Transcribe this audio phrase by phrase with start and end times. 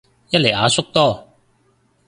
[0.31, 1.31] 一嚟阿叔多